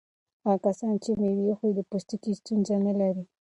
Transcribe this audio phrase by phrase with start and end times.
[0.45, 3.23] هغه کسان چې مېوه خوري د پوستکي ستونزې نه لري.